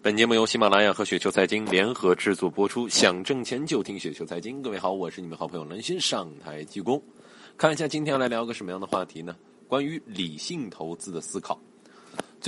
[0.00, 2.88] 本节目由喜马拉雅和雪球财经联合制作播出。
[2.88, 4.62] 想挣钱就听雪球财经。
[4.62, 7.02] 各位好，我是你们好朋友蓝心，上台鞠躬。
[7.56, 9.34] 看一下今天要来聊个什么样的话题呢？
[9.66, 11.60] 关于理性投资的思考。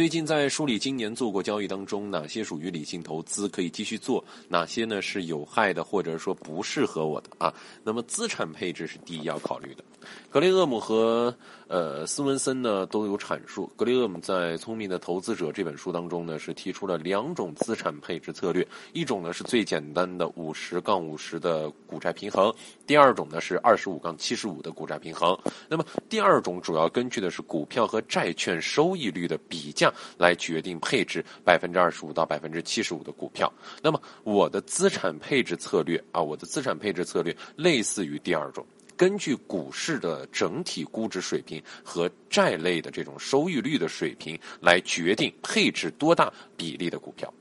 [0.00, 7.52] 最近在梳理今年做过交易当中，哪些属于理性投资可以继续做，哪些呢是有害的或者说不适合我的啊？
[7.84, 9.84] 那么资产配置是第一要考虑的。
[10.30, 11.36] 格雷厄姆和
[11.68, 13.70] 呃斯文森呢都有阐述。
[13.76, 22.50] 格雷厄姆在《聪明的投资者》这本书当中呢是提出了两种资产配置策略，一种呢是最简单的五十杠五十的股债平衡，
[22.86, 25.38] 第二种呢是二十五杠七十五的股债平衡。
[25.68, 29.70] 那么第二种主要根据的是股票和债券收益率的比。
[29.72, 33.52] 价来决定配置百分之二十五到百分之七十五的股票。
[33.82, 47.32] 那么我的资产配置策略啊，我的资产配置策略类似于第二种，根据股市的整体估值水平和债类的这种收益率的水平来决定配置多大比例的股票。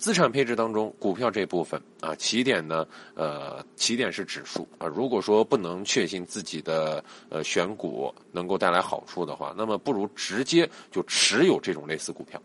[0.00, 4.86] 资产配置当中，股票这部分啊，起点呢，呃，起点是指数啊。
[4.86, 12.40] 如果说不能确信自己的呃选股能够带来好处的话，那么不如直接就持有这种类似股票。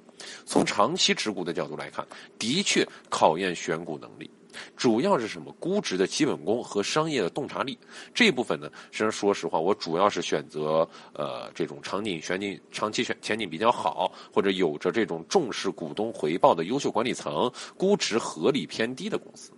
[0.46, 2.06] 从长期持股的角度来看，
[2.38, 4.30] 的确考验选股能力。
[4.76, 5.52] 主要是什么？
[5.60, 7.78] 估值的基本功和商业的洞察力
[8.14, 8.70] 这一部分呢？
[8.92, 19.52] 实际上，说实话，我主要是选择呃这种场景前景长期选前景比较好，或者有着这种重视股东回报的优秀管理层，估值合理偏低的公司。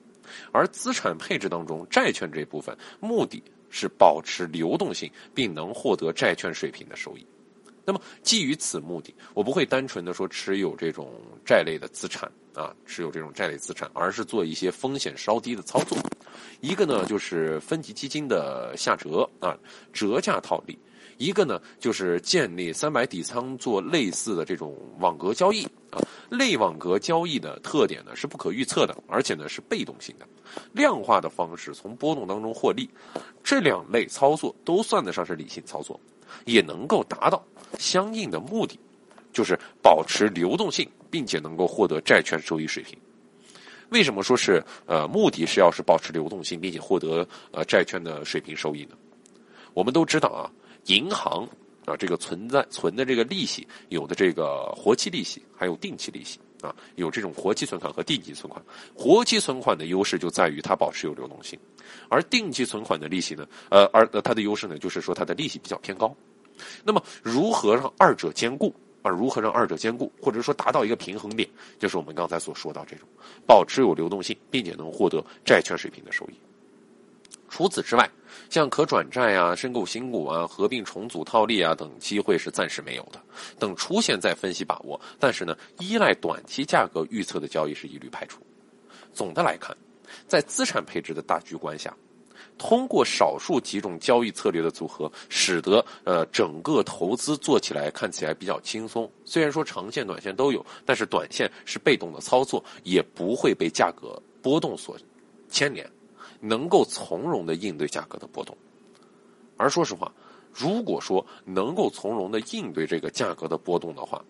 [0.52, 7.26] 而资产配置当中，债券这一部分目的是保持流动性，并能获得债券水平的收益。
[7.90, 11.10] 那么，基于此目的，我不会单纯的说持有这种
[11.46, 15.98] 债类的资产啊，持有这种债类资产，而是做一些风险稍低的操作。
[16.60, 19.58] 一个呢，就是分级基金的下折啊，
[19.94, 20.78] 折价套利；
[21.18, 26.04] 一个呢，就是建立三百底仓做类似的这种网格交易啊。
[26.30, 30.28] 类网格交易的特点呢，是不可预测的，而且呢是被动性的，
[30.74, 32.90] 量化的方式从波动当中获利。
[33.42, 35.98] 这两类操作都算得上是理性操作。
[36.46, 37.44] 也能够达到
[37.78, 38.80] 相应的目的，
[39.32, 42.98] 就是保持流动性，并且能够获得债券收益水平。
[43.90, 48.96] 为什么说是呃目的是要是保持流动性，并且获得呃债券的水平收益呢？
[49.74, 50.52] 我们都知道啊，
[50.88, 51.48] 银行
[51.86, 58.64] 啊这个存在存的这个利息，有的这个活期利息，还有定期利息啊，有这种活期存款和定期存款。
[58.96, 61.60] 活期存款的优势就在于它保持有流动性，
[62.10, 66.16] 而定期存款的利息呢，呃，而它的优势呢，就是说它的利息比较偏高。
[66.84, 68.74] 那么，如何让二者兼顾
[69.04, 69.12] 啊？
[69.12, 71.48] 如何让二者兼顾，或者说达到一个平衡点，
[71.78, 73.08] 就是我们刚才所说到这种
[73.46, 76.34] 保持有流动性，并且能获得债券水平的收益。
[77.50, 78.10] 除此之外，
[78.50, 83.22] 像可转债啊、申购新股啊、合并重组套利啊等机会是暂时没有的，
[83.60, 85.00] 等出现再分析把握。
[85.20, 88.42] 但是呢，依赖短期价格预测的交易是一律排除。
[89.14, 89.76] 总的来看，
[90.28, 91.96] 在资产配置的大局观下。
[92.60, 99.08] 通过少数几种交易策略的组合，使得呃整个投资做起来看起来比较轻松。
[99.24, 104.98] 虽然说长线、短线都有，但是短线是被动的操作，也不会被价格波动所
[105.50, 105.88] 牵连，
[106.40, 108.56] 能够从容的应对价格的波动。
[109.56, 110.12] 而说实话，
[110.54, 114.24] 如果说能够从容的应对这个价格的波动的话，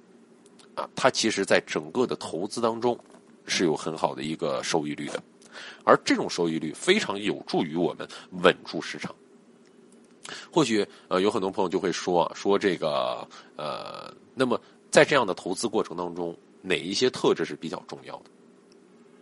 [0.76, 2.98] 啊，它其实在整个的投资当中
[3.46, 5.22] 是有很好的一个收益率的。
[5.84, 8.08] 而这种收益率非常有助于我们
[8.44, 9.14] 稳住市场。
[10.52, 14.60] 或许呃有很多朋友就会说，说这个呃，那么
[14.92, 18.26] 在这样的投资过程当中，哪一些特质是比较重要的？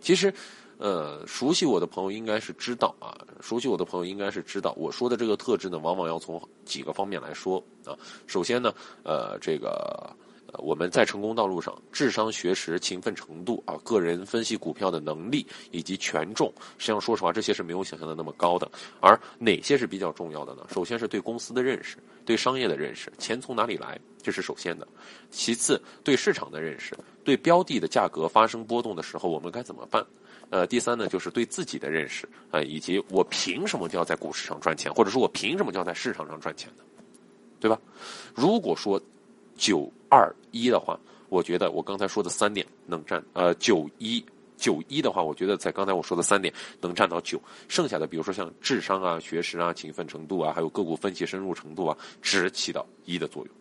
[0.00, 0.32] 其实
[0.78, 7.96] 呃，熟悉我的朋友应该是知道啊，熟悉我的朋友应该是知道，我说的这个特质呢，往往要从几个方面来说啊。
[8.26, 8.72] 首先呢，
[9.02, 10.14] 呃，这个。
[10.58, 18.70] 我们在成功道路上，智商、学识、勤奋程度啊，个人分析股票的能力以及权重，实际上说实话，这些是没有想象的那么高的。
[19.00, 20.66] 而哪些是比较重要的呢？
[20.72, 24.86] 首先是对公司的认识，对商业的认识，钱从哪里来，这是首先的。
[25.30, 30.04] 其次，对市场的认识，对标的的价格发生波动的时候，我们该怎么办？
[30.48, 36.84] 呃，第三呢，就是对自己的认识啊，以及我凭什么就要在股市上赚钱，或者说我凭什么就要在市场上赚钱呢？
[37.60, 37.78] 对吧？
[38.34, 38.98] 如果说
[39.56, 39.92] 九。
[40.16, 40.98] 二一的话，
[41.28, 44.24] 我觉得我刚才说的三点能占呃九一
[44.56, 53.54] 九一的话，我觉得在刚才我说的三点能占到九，剩下的比如说像智商啊、学识啊、勤奋程度啊，还有个股分析深入程度啊，只起到一的作用。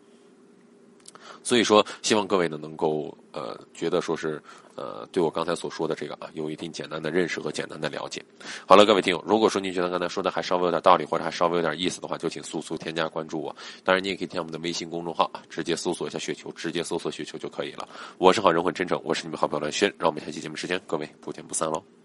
[1.44, 4.42] 所以说，希望各位呢能够呃觉得说是
[4.76, 8.24] 呃对我刚才所说的这个啊有一定简单的认识和简单的了解。
[8.66, 13.56] 好了，各位听友，如果说您觉得刚才说的还稍微有点道理或者还稍微有点意思的话，就请速速添加关注我。
[13.84, 17.88] 当然，你也可以添加我们的微信公众号啊，直接搜索一下雪球，直接搜索雪球就可以了。
[18.18, 22.05] 我是好人混真诚，我是你们好朋友蓝轩，让我们下期节目时间各位不见不散喽。